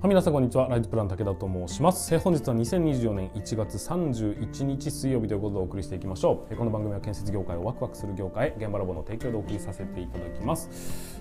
[0.00, 0.68] はい、皆さんこんにちは。
[0.68, 2.16] ライズプラン武田と申します。
[2.20, 6.54] 本日は2024年1月31日水曜日ということでお送りしていきましょう。
[6.54, 10.70] この番組は建設業界をワクワクする業界、現場ラボの提供でお送りさせていただきます。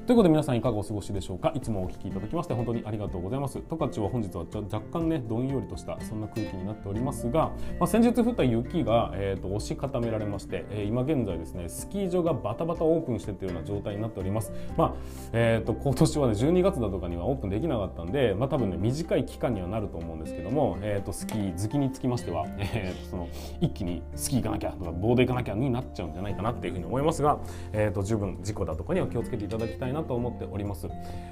[0.06, 1.52] ということで皆さんいかがお過ごしでしょうか。
[1.56, 3.60] いつもお聞きいただきまして本当にありがとうございます。
[3.68, 14.52] 十勝は本日は若干ねどんよりとしたそんな空気になっておりますが、まあ、先日降った雪が、えーと、押し固められまして、えー、今現在ですねスキー場がバタバタオープンしているような状態になっております。
[14.78, 14.94] まあ
[15.34, 23.28] えーと、今年はね12月だとかにはオープンできなかったんで、まあ多分ね短い期間にはなると思うんですけども、えーと、スキー好きにつきましては、 えーと、その
[23.62, 27.40] 一気にスキー行かなきゃとかボード行かなきゃになっちゃうんじゃないかなっていうふうに思いますが、
[27.74, 30.88] えーと、十分事故だとかには気をつけていただきたいなと思っております。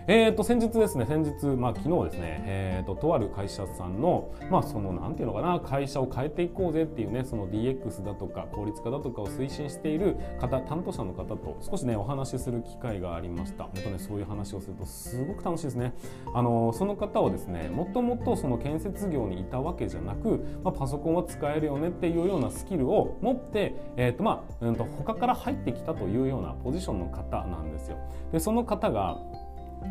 [0.07, 13.65] えー、と先日ですね先日、まあ、昨日ですね、えー、ととある会社さんのまあそのなんていうのかな会社を変えていこうぜっていうねその DX だとか効率化だとかを推進している方担当者の方と少しねお話しする機会がありました。
[13.65, 15.93] 本当ねそういう話をするとすごく楽しいですね。
[16.33, 27.97] あのその方はですねもともとその建設業にいたわけじゃなく、まあ、パソコンは使えるよねっていうようなスキルを持って、えーとまあうんと、他から入ってきたというようなポジションの方なんですよ。
[28.31, 29.19] でその方が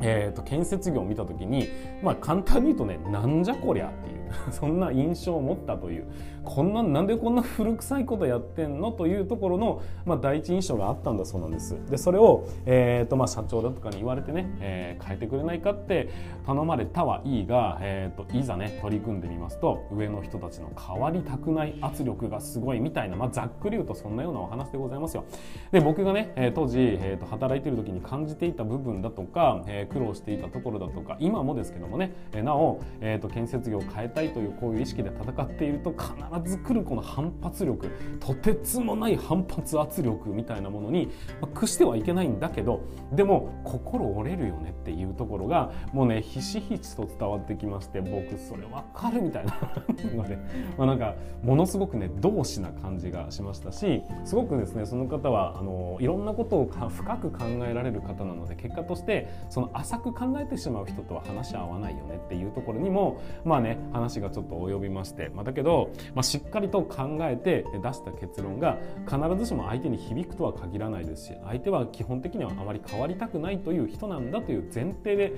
[0.03, 1.69] えーと、建設業を見た時に、
[2.03, 6.05] まあ、簡単に言うとねなんじゃこりゃっていう そんな印象を持ったという
[6.45, 8.93] こんななんでこんな古臭いことやってんの？
[8.93, 11.77] というところの、まあ、第一印象があったんだそうなんです。
[11.91, 16.11] でそれを、えーとまあ、社長だとかに言われてね、えー、変えてくれないかって
[16.47, 25.25] 頼まれたはいいが、えーと、いざね取り組んでみますと上の人たちの変わりたくない圧力がすごいみたいな、まあ、ざっくり言うとそんなようなお話でございますよ。
[25.73, 37.91] で僕がね、えー、当時、えーと、働いてる時に感じていた部分だとか、えー、苦労していたところだとか今もですけどもね、なお、えー、と建設業を変えたいというこういう意識で戦っていると必ず来るこの反発力
[38.21, 41.09] とてつもない反発圧力みたいなものに、
[41.41, 49.55] まあ、屈してはいけないんだけどでも心折れるよねっていうところがもうねひしひしと伝わってきまして僕それ分かるみたいな
[50.15, 50.39] ので、
[50.77, 75.33] まあ、なんかものすごくね同志な感じがしましたしすごくですねその方はあのいろんなことを深く考えられる方なので結果としてその浅く考えてしまう人とは話し合わないよねっていうところにもまあね話がちょっと及びまして、まあ、だけど、まあ、しっかりと考えて出した結論が必ずしも相手に響くとは限らないですし相手は基本的にはあまり変わりたくないという人なんだという前提で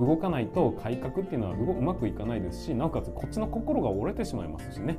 [0.00, 4.98] 動かないと改革っていうのはうまくいかないですしなおかつこっちの心が折れてしまいますしね。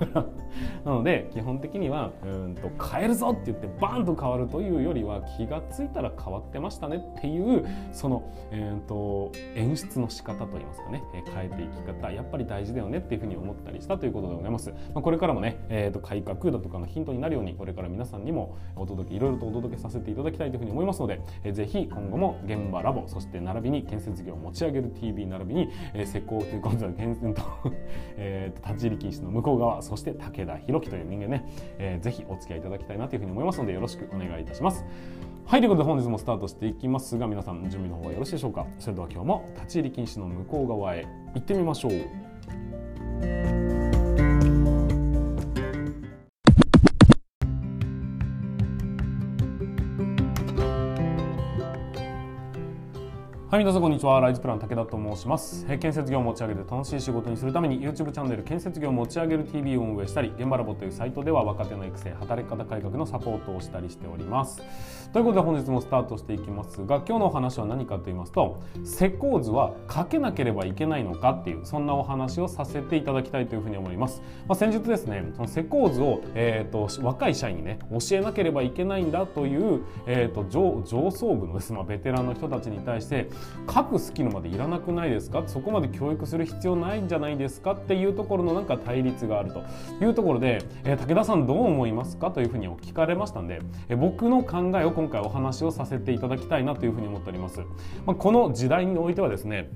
[0.84, 14.70] なので基本的にはうんと変えるぞって言ってバーンと変わるというよりは気が付いたら変わってましたねっていうその、えーと、演出の仕方といいますかねえ変えていき方やっぱり大事だよねっていうふうに思ったりしたということでございます。
[14.94, 27.42] まあ、これからもね、えー、と改革だとかのヒントになるようにこれから皆さんにもお届けいろいろとお届けさせていただきたいというふうに思いますので、えー、ぜひ今後も現場ラボそして並びに建設業を持ち上げる TV 並びに、えー、施工ということで建設 と、
[28.16, 31.44] えー、立ち入り禁止の向こう側そして武田弘樹という人間ね、
[31.78, 34.84] えー、ぜひお付き合いいただきたいなというふうに思いますのでよろしくお願いいたします。
[35.46, 41.04] はいということで本日もスタートしていきますが皆さん準備の方はよろしいでしょうかそれでは今日も立ち入り禁止の向こう側へ
[41.34, 43.63] 行ってみましょう。
[53.54, 54.18] はい、皆さんこんにちは。
[54.18, 55.64] ライズプラン武田と申します。
[55.78, 64.60] 建設業を持ち上げて楽しい仕事にするために YouTube チャンネル建設業を持ち上げる TV を運営したり、現場ラボというサイトでは若手の育成、働き方改革のサポートをしたりしております。
[65.12, 74.20] ということで本日もスタートしていきますが、今日のお話は何かと言いますと、施工図はかけなければいけないのかっていう、そんなお話をさせていただきたいというふうに思います。
[74.48, 83.30] まあ、先日ですね、その施工図を、えーと、若い社員にね、教えなければいけないんだという、えーと、上上層部のです、まあ、ベテランの人たちに対して、
[83.72, 85.42] 書くスキルまでいらなくないですか？
[85.46, 87.72] そこまで教育する必要ないんじゃないですか？
[87.72, 89.62] っていうところのなんか対立があると。
[90.00, 92.30] いうところで、えー、武田さんどう思いますか？
[92.30, 97.60] というふうにお聞かれましたんで、えー、僕の考えを今回お話をさせていただきたいなというふうに思っております。
[98.06, 99.70] まあ、この時代においてはですね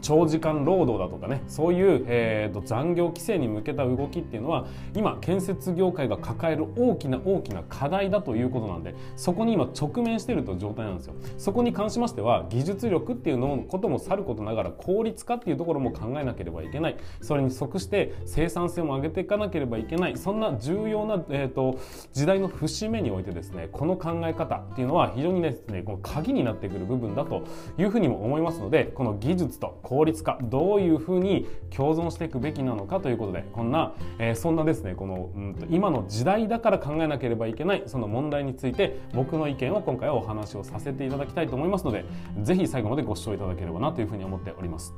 [0.00, 11.14] 長時間労働だとかねそういう、えーと、残業規制に向けた動きっていうのは今建設業界が抱える大きな大きな課題だということなんでそこに今直面してると状態なんですよ。
[11.38, 16.96] そこに関しましては技術力っていうのこともさることながら効率化っていうところも考えなければいけない。
[17.20, 20.16] それに即して生産性も上げていかなければいけない。
[20.16, 21.78] そんな重要な、えーと、
[22.12, 27.44] 時代の節目においてですねこの考え方っていうのは非常にですねこの鍵になってくる部分だと
[27.78, 42.04] いうふうにも思いますのでこの技術と効率化どういうふうに共存していくべきなのかということでこんな、えー、そんなですねこの、うんと、今の時代だから考えなければいけないその問題について僕の意見を今回はお話をさせていただきたいと思いますので
[42.42, 44.92] 是非最後までご視聴いただければなというふうに思っております。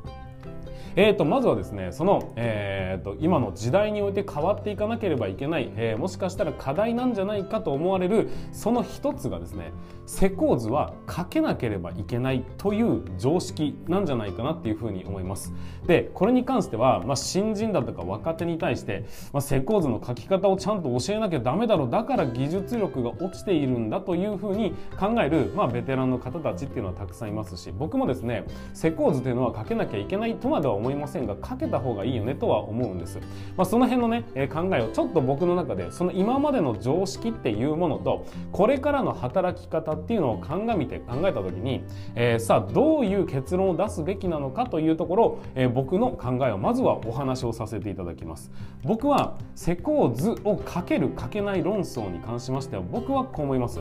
[0.97, 9.73] えー、とまずはですねその、えー、と今の時代において変わっていかなければいけない、えー、もしかしたら課題なんじゃないかと思われるその一つがですね
[10.07, 15.53] 施工図はかけなければいけないという常識なんじゃないかなっていうふうに思います。
[15.87, 28.45] でこれに関しては、まあ、新人だとか若手に対して、まあ、施工図の書き方をちゃんと教えなきゃダメだろだから技術力が落ちているんだというふうに考える、まあ、ベテランの方たちっていうのはたくさんいますし僕もですね
[28.75, 33.19] 施工図というのは書けなきゃいけないとまでは思いませんがかけた方がいいよねとは思うんです、
[33.57, 41.85] まあ、その辺のね、え、考えをちょっと僕の中でその今までの常識っていうものとこれからの働き方っていうのを鑑みて考えた時に、
[42.15, 48.51] えー、さあどういう結論を出すべきなのかというところ、えー、僕の考えをまずはお話をさせていただきます。
[48.85, 53.81] 僕は施工図をかけるかけない論争に関しましては僕はこう思います。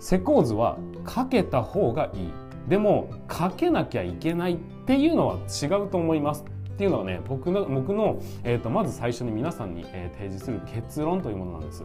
[0.00, 2.32] 施工図はかけた方がいい。
[2.68, 6.44] でもかけなきゃいけないっっていうのは違うと思います。
[6.72, 11.84] っていうのはね僕の僕の、えーと、まず最初に皆さんに、えー、提示する結論というものなんです。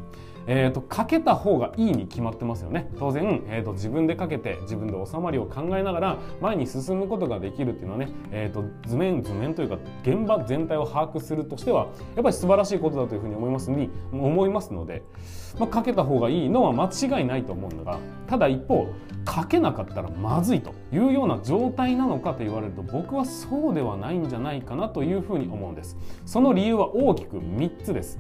[0.50, 15.04] えーと、かけた方がいいに決まってますよね当然、えーと、自分でかけて自分で収まりを考えながら前に進むことができるっていうのはね、えーと、図面図面というか現場全体を把握するとしてはやっぱり素晴らしいことだというふうに思いますに思いますので、
[15.60, 18.88] まあ、かけた方がいいのは間違いないと思うのがただ一方
[19.26, 25.98] かけなかったらまずいというような状態なのかと言われると僕はそうではないんじゃないかななというふうに思うんです。
[26.26, 28.20] その理由は大きく3つです。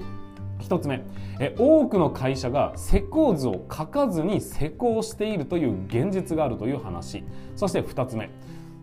[0.59, 1.04] 1つ目
[1.39, 7.24] え多くの会社が施工図を書かずに施工しているという現実があるという話。
[7.56, 8.30] そして2つ目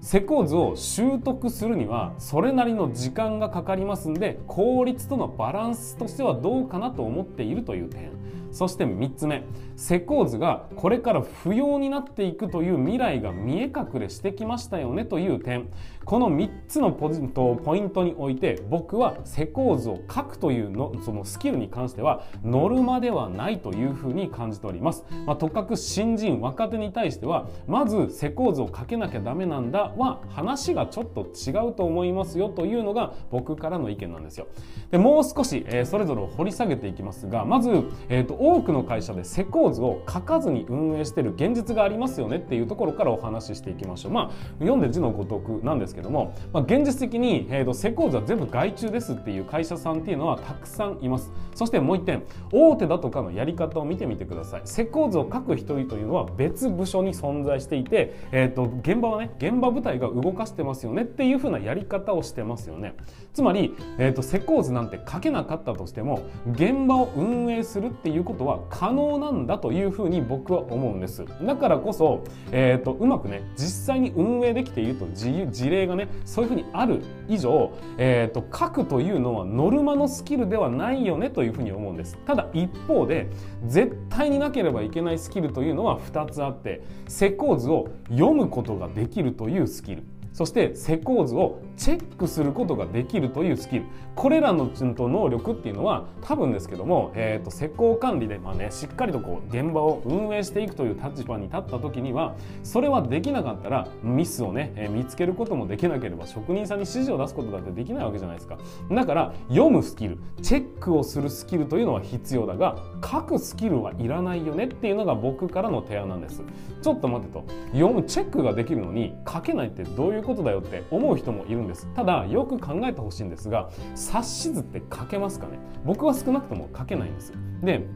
[0.01, 8.11] 施工図を習得するにはそれなりの時間がかかりますんで効率とのバランスとしてはどうかなと思っているという点。
[8.53, 9.43] そして3つ目
[9.77, 15.71] 施工図がこれから不要になっていくという未来が見え隠れしてきましたよねという点。
[16.05, 34.47] この3つのポイントポイントにおいて僕は施工図を書くというのそのスキルに関してはノルマではないというふうに感じております、まあ、とかく新人若手に対してはまず施工図を書けなきゃダメなんだは話がちょっと違うと思いますよというのが僕からの意見なんですよ
[34.91, 37.71] でもう少し、えー、それぞれを掘り下げていきますがまず、
[38.09, 44.13] えーと多くの会社で施工図を書かずに運営している現実がありますよねっていうところからお話ししていきましょう。
[44.13, 51.33] まあ、読んで字のごとくなんですですけども、まあ、現実的に、えーと、施工図は全部外注ですっていう会社さんっていうのはたくさんいます。
[51.55, 54.63] そしてもう一点、大手だとかのやり方を見てみてください。
[54.65, 62.95] 施工図を書く人というのは別部署に存在していて、えーと、現場はね、現場部隊が動かしてますよねっていうふうなやり方をしてますよね。
[63.33, 77.03] つまり、えーと施工図なんて書けなかったとしても、現場を運営するっていうことは可能なんだというふうに僕は思うんですだからこそ、えーと、うまくね実際に運営できていると事例がねそういうふうにある。
[77.29, 82.19] 以上、えーと、書くというのはノルマのスキルではないよねというふうに思うんです。
[82.27, 83.29] ただ一方で
[83.67, 90.03] 絶対になければいけないスキルというのは2つあって施工図を読むことができるというスキル。
[90.35, 93.85] そして施工図をチェックすることができるというスキル。
[94.15, 108.59] これらの能力っていうのは多分ですけども、えーと、施工管理で、まあね、しっかりとこう現場を運営していくという立場に立った時にはそれはできなかったらミスをね、えー、見つけることもできなければ職人さんに指示を出すことだってできないわけじゃないですか。
[108.91, 116.43] だから読むスキルチェックをするスキルというのは必要だが書くスキルはいらないよねっていうのが僕からの提案なんです。
[116.83, 121.89] ちょっと待ってと読むチェックができるのに書けないってどういうことだよって思う人もいるんです。
[121.95, 123.71] ただよく考えてほしいんですが
[124.05, 125.59] 冊子図って書けますかね？
[125.85, 127.33] 僕は少なくとも書けないんです
[127.63, 127.87] で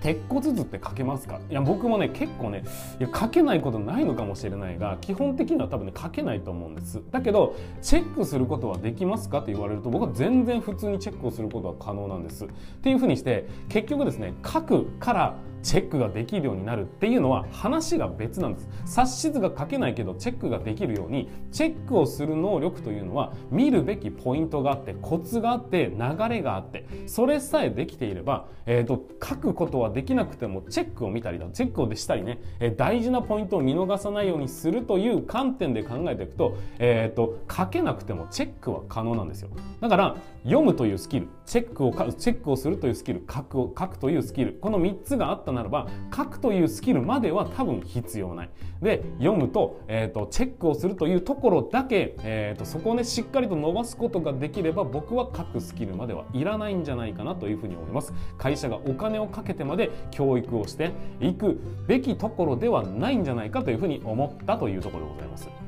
[0.00, 1.40] 鉄骨図って書けますか？
[1.50, 2.62] いや僕もね結構ね
[3.00, 7.02] いや書けないことないのかもしれないが基本的には多分ね書けないと思うんです。
[7.10, 12.44] だけどチェックすることはできますかと言われると僕は全然普通にチェックをすることは可能なんです。
[12.44, 12.48] っ
[12.80, 18.68] ていうふうにして結局ですね書くからチェックができるようになるっていうのは話が別なんです。
[18.84, 39.50] 冊子図が書けないけどチェックができるようにチェックをする能力というのは見るべきポイントがあってコツがあって流れがあってそれさえできていれば、えーと、書くことはできなくてもチェックを見たりだチェックをしたりね、えー、大事なポイントを見逃さないようにするという観点で考えていくと,、えーと、書けなくてもチェックは可能なんですよ。
[39.80, 48.50] だから読むというスキルチェックをチェックをするというスキル書くを書くというスキルこの3つがあったならば書くというスキルまでは多分必要ない。
[48.82, 58.12] で読むと,、えーと、チェックをするというところだけ、えーと、そこをねしっかりと伸ばすことができれば僕は書くスキルまではいらないんじゃないかなというふうに思います。
[58.36, 65.67] 会社がお金をかけてまで教育をしていくべきところではないんじゃないかというふうに思ったというところでございます。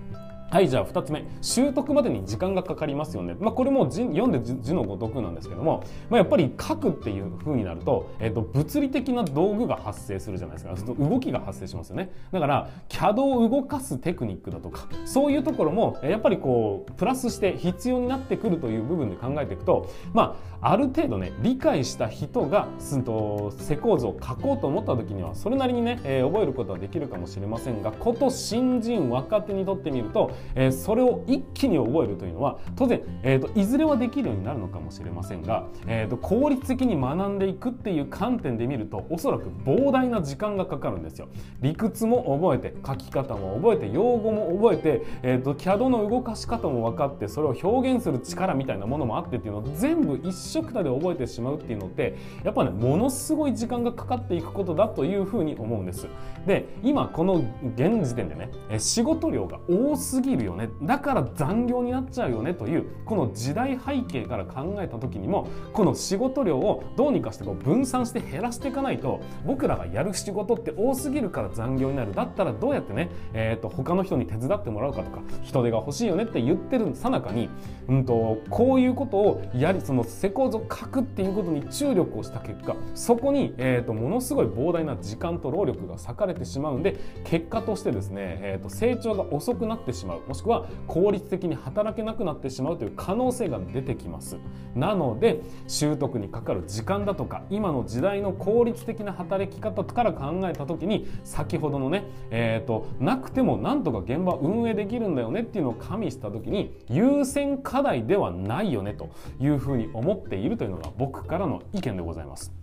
[0.50, 1.24] はい、じゃあ2つ目。
[1.42, 3.36] 習得までに時間がかかりますよね。
[3.38, 10.70] まあ、これも読んで字のごとくなんですけども、まあ、やっぱり書くっていう風になると、えっ、と、物理的な道具が発生するじゃないですか。
[10.76, 12.10] そうすると動きが発生しますよね。
[12.32, 41.28] だから、CAD を動かすテクニックだとか、そういうところも、やっぱりこう、プラスして必要になってくるという部分で考えていくと、まあ、ある程度ね、理解した人が、すんと、施工図を書こうと思った時には、それなりにね、えー、覚えることはできるかもしれませんが、こと新人、若手にとってみると、えー、それを一気に覚えるというのは当然、えーと、いずれはできるようになるのかもしれませんが、えーと、効率的に学んでいくっていう観点で見るとおそらく膨大な時間がかかるんですよ。
[41.60, 56.06] 理屈も覚えて書き方も覚えて用語も覚えて、えーと、CAD の動かし方も分かってそれを表現する力みたいなものもあってっていうのを全部一色たで覚えてしまうっていうのってやっぱねものすごい時間がかかっていくことだというふうに思うんです。
[56.46, 57.44] で今この
[57.76, 60.70] 現時点でね仕事量が多すぎるよね。
[60.82, 72.14] だから残業になっちゃうよねというこの時代背景から考えた時にもこの仕事量をどうにかしてこう分散して減らしていかないと僕らがやる仕事って多すぎるから残業になる。
[72.14, 77.48] だったらどうやってね、えーと、他の人に手伝ってもらうかとか人手が欲しいよねって言ってるさなかに、
[77.88, 90.19] うんと、こういうことをやりその施工図を書くっていうことに注力をした結果そこに、えーと、ものすごい膨大な時間と労力が割かれてしまうんで結果としてですね、えー、と成長が遅くなってしまう。
[90.26, 94.36] もしくは効率的に働けなくなってしまうという可能性が出てきます
[94.74, 109.10] なので習得にかかる時間だとか今の時代の効率的な働き方から考えた時に先ほどのね、えーと、なくてもなんとか現場運営できるんだよねっていうのを加味した時に優先課題ではないよねと
[109.40, 112.59] いうふうに思っているというのが僕からの意見でございます。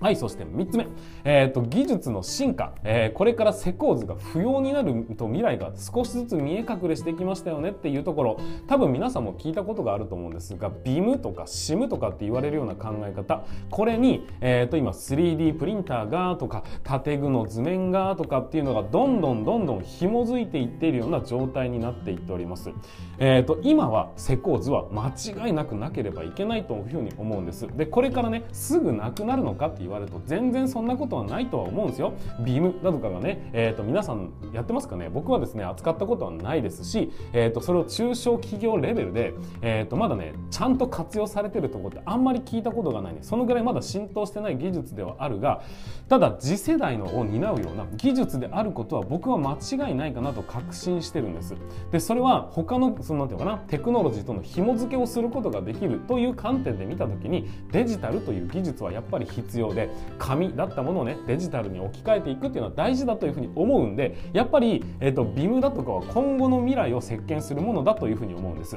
[0.00, 0.86] はい、そして3つ目。
[1.24, 2.72] えっ、ー、と、技術の進化。
[2.84, 16.62] えー、これから施工図が不要になると未来が少しずつ見え隠れしてきましたよねっていうところ、多分皆さんも聞いたことがあると思うんですが、BIM とか SIM とかって言われるような考え方、これに、えっ、ー、と、今 3D プリンターがとか、
[17.04, 22.70] 建具の図面がとかっていうのがどんどんどんどん紐づいていっているような状態になっていっております。
[23.18, 25.12] えっ、と、今は施工図は間
[25.46, 27.66] 違いなくなければいけないというふうに思うんです。
[27.76, 32.12] で、これからね、すぐなくなるのかっていう言われると全然そんなことはないとは思うんですよ。
[32.44, 35.08] ビームだとかがね、えー、と皆さんやってますかね？
[35.08, 45.62] 僕はですね扱ったことはないですし、えー、とそれを中小企業レベルで、えー、とまだねちゃんと活用されてるところってあんまり聞いたことがないねそのぐらいまだ浸透してない技術ではあるが
[46.08, 49.56] ただ次世代のを担うような技術であることは僕は間
[49.88, 51.54] 違いないかなと確信してるんです。
[51.90, 53.58] でそれは他のそのなんていうかな？
[53.58, 68.76] テクノロジーとの紐付けをすることができるという観点で見た時にデジタルという技術はやっぱり必要でで紙だったものをねデジタルに置き換えていくっていうのは大事だというふうに思うんでやっぱり、えーと、ビムだとかは今後の未来を席巻するものだというふうに思うんです。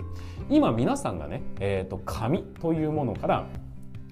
[0.50, 3.48] 今皆さんがね、えーと紙というものから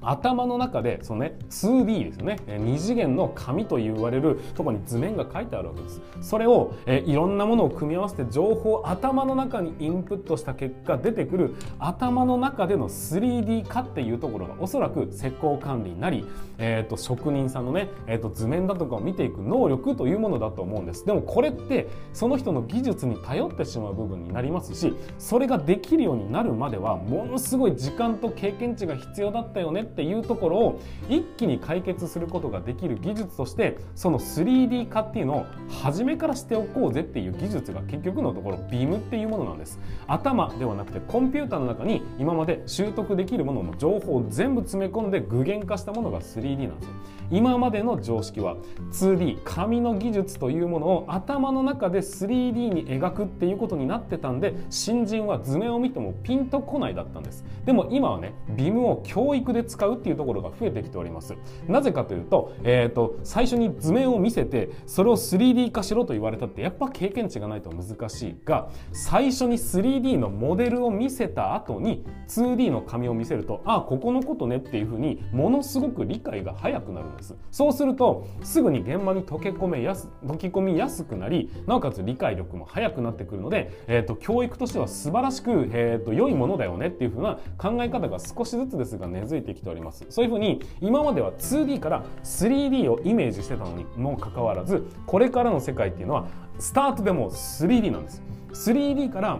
[0.01, 2.37] 頭の中でそのね 2D ですよね。
[2.47, 6.01] 二次元の紙と言われるとこに図面が書いてあるわけです。
[6.21, 16.25] それをえいろんなものを組み合わせて情報を頭の中にインプットした結果出てくる頭の中での 3D 化っていうところがおそらく施工管理になり、
[16.57, 21.05] えーと、職人さんのね、えーと、図面だとかを見ていく能力というものだと思うんです。
[21.05, 35.45] でもこれってその人の技術に頼ってしまう部分になりますしそれができるようになるまではものすごい時間と経験値が必要だったよねっていうところを一気に解決することができる技術としてその 3D 化っていうのを
[35.81, 39.79] 初めからしておこうぜっていう技術が結局のところ BIM っていうものなんです。
[40.07, 46.93] 頭ではなくてコンピューターの中に今まで習得できるものの情報を全部詰め込んで具現化したものが 3D なんですよ。
[47.31, 48.57] 今までの常識は
[48.91, 57.45] 2D 紙の技術というものを頭の中で 3D に描くっていうことになってたんで新人は図面を見てもピンとこないだったんです。
[57.65, 61.35] でも今はね BIM を教育で使うっていうところが増えてきております。
[61.67, 77.35] なぜかというと,、えーと、最初に図面を見せてそれを 3D 化しろと言われたってやっぱ経験値がないと難しいが最初に 3D のモデルを見せた後に 2D の紙を見せるとあここのことねっていうふうにものすごく理解が早くなるんです。
[77.51, 90.05] そうするとすぐに現場に溶け込めやす溶き込みやすくなりなおかつ理解力も早くなってくるので、えーと、教育としては素晴らしく、えーと良いものだよねっていうふうな考え方が少しずつですが根付いてきております。
[90.09, 96.27] そういうふうに今までは 2D から 3D をイメージしてたのにもかかわらずこれからの世界っていうのは
[96.59, 98.21] スタートでも 3D なんです。
[98.53, 99.39] 3D から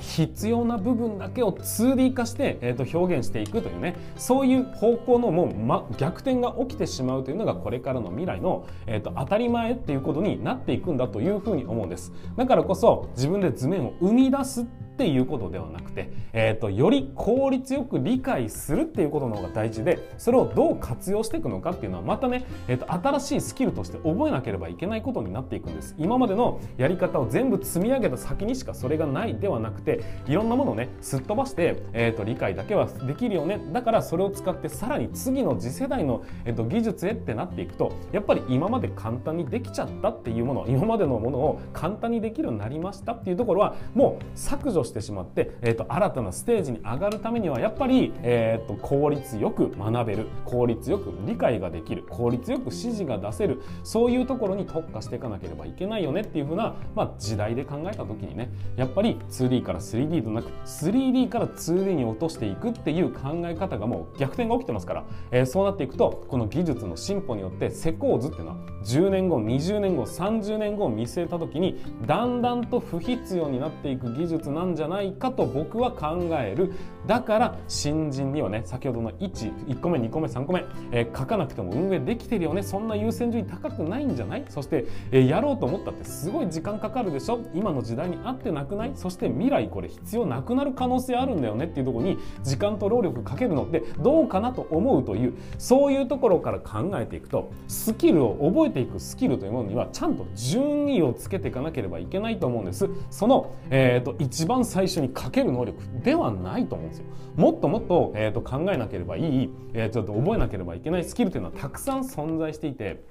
[0.00, 12.12] 必要な部分だけを 2D 化して、えー、と表現していくというねそういう方向のもう、ま、逆転が起きてしまうというのがこれからの未来の、えー、と当たり前っていうことになっていくんだというふうに思うんです。
[12.36, 14.66] だからこそ自分で図面を生み出す
[15.00, 25.94] っていうことではなくて、えーと、より効率よく理解するっていうことの方が大事でそれをどう活用していくのかっていうのはまたね、えーと、新しいスキルとして覚えなければいけないことになっていくんです。
[25.96, 33.58] 今までのやり方を全部積み上げた先にしかそれがないではなくていろんなものをねすっ飛ばして、えーと、理解だけはできるよね。
[33.72, 76.72] だからそれを使ってさらに次の次世代の、えー、と技術へってなっていくとやっぱり今まで簡単にできちゃったっていうもの今までのものを簡単にできるようになりましたっていうところはもう削除してしてしまって、えーと、新たなステージに上がるためにはやっぱり、えーと、効率よく学べる効率よく理解ができる効率よく指示が出せるそういうところに特化していかなければいけないよねっていうふうな、まあ、時代で考えた時にねやっぱり 2D から 3D となく 3D から 2D に落としていくっていう考え方がもう逆転が起きてますから、えー、そうなっていくとこの技術の進歩によって施工図っていうのは10年後20年後30年後を見据えた時にだんだんと不必要になっていく技術なんじゃじゃないかと僕は考える。
[77.06, 82.62] だから新人にはね先ほどの11個目2個目3個目、えー、書かなくても運営できてるよね。
[82.62, 84.44] そんな優先順位高くないんじゃない？
[84.48, 87.40] そして、えー、やろうと思ったってすごい時間かかるでしょ？
[87.54, 88.92] 今の時代に合ってなくない？
[88.94, 91.66] そして未来これ必要なくなる可能性あるんだよね？
[91.66, 102.88] っていうとこに時間と労力かけるのってどうかなと思うというそういうところから考えていくとスキルを覚えていくスキルというものにはちゃんと順位をつけていかなければいけないと思うんです。
[103.10, 107.06] その、えーと、一番最初にかける能力ではないと思うんですよ。
[107.36, 113.02] もっともっと,、えーと、考えなければいい、えー、ちょっと覚えなければいけないスキルというのはたくさん存在していて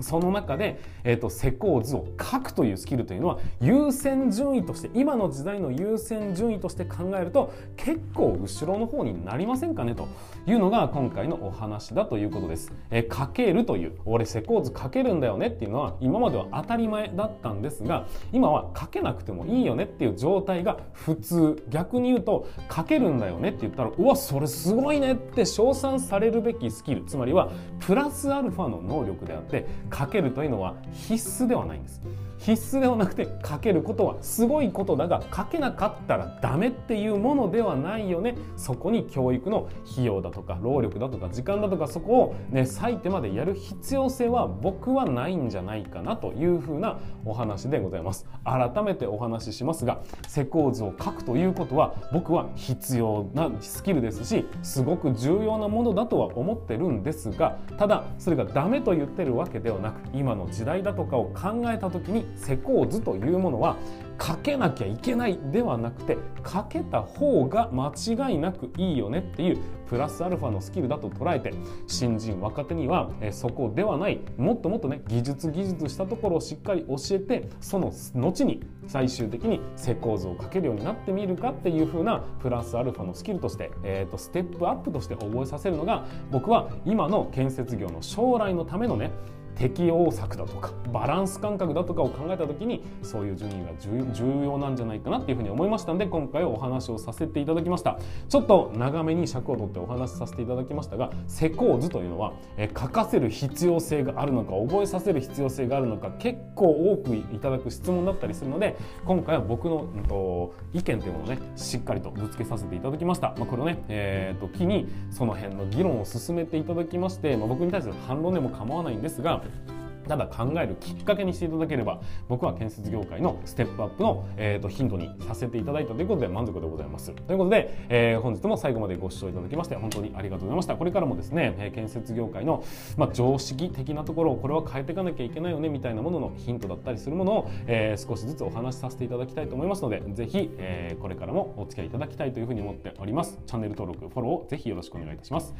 [0.00, 10.08] その中で、えーと、施工図を書くというスキルというのは優先順位として今の時代の優先順位として考えると結構後ろの方になりませんかねと
[10.46, 12.72] いうのが今回のお話だということです。
[12.90, 27.50] えー、書けるという俺施工図書けるんだよねっていうのは今までは当たり前だったんですが今は書けなくてもいいよねっていう状態が普通逆に言うと書けるんだよねって言ったらうわそれすごいねって称賛されるべきスキルつまりは
[27.80, 29.57] プラスアルファの能力であって
[29.90, 32.00] かけるというのは必須ではないんです。
[32.38, 38.36] 必須ではなくて書けることはすごいことだが書けなかったらダメっていうものではないよね。
[38.56, 48.26] そこに教育の費用だとか労力だとか時間だとかそこをね割いてまでやる必要性は僕はないんじゃないかなというふうなお話でございます。
[48.44, 63.76] 改めてお話ししますが施工図を書くということは僕は必要なスキルですしすごく重要なものだとは思ってるんですがただそれがダメと言ってるわけではなく今の時代だとかを考えた時に施工図というものは
[64.18, 71.52] かけなきゃいけないではなくてかけた方が間違いなくいいよねっていうプラスアルファのスキルだと捉えて
[71.86, 89.12] 新人若手には、そこではないもっともっとね技術技術したところをしっかり教えてその後に最終的に施工図をかけるようになってみるかっていう風なプラスアルファのスキルとして、えーとステップアップとして覚えさせるのが僕は今の建設業の将来のためのね
[89.58, 93.72] 適応策だとかバランス感覚だとかを考えた時にそういう順位が
[94.12, 97.98] 重要なんじゃないかなっていうふうに思いましたんで今回お話をさせていただきました。
[98.28, 119.77] ちょっと長めに尺を取ってお話しさせていただきましたが施工図というのは、書かせる必要性があるのか覚えさせる必要性があるのか結構多くいただく質問だったりするので今回は僕の、うんと、意見というものをねしっかりとぶつけさせていただきました、まあ、これをね、えーと、と機にその辺の議論を進めていただきまして、まあ、僕に対する反論でも構わないんですが Bye.
[120.08, 127.12] ただ考えるきっかけにしていただければ僕は建設業界のステップアップの、えーと、ヒントにさせていただいたということで満足でございます。
[127.12, 130.76] ということで、えー、本日も最後までご視聴いただきまして本当にありがとうございました。
[130.76, 132.64] これからもですね、え、建設業界の、
[132.96, 143.38] まあ、常識的なところをこれは変えていかなきゃいけないよねみたいなもののヒントだったりするものを、えー、少しずつお話しさせていただきたいと思いますのでぜひ、えー、これからもお付き合いいただきたいというふうに思っております。
[143.46, 145.54] チャンネル登録フォローをぜひよろしくお願いいたします。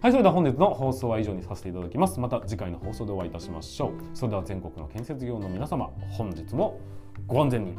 [0.00, 2.20] はいそれでは本日の放送は以上にさせていただきます。
[2.20, 3.91] また次回の放送でお会いいたしましょう。
[4.14, 6.80] それでは全国の建設業の皆様本日も
[7.26, 7.78] ご安全に。